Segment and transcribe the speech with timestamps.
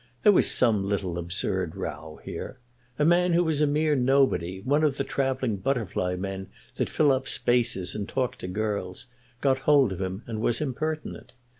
[0.23, 2.57] There was some little absurd row here.
[2.97, 7.11] A man who was a mere nobody, one of the travelling butterfly men that fill
[7.11, 9.05] up spaces and talk to girls,
[9.41, 11.33] got hold of him and was impertinent.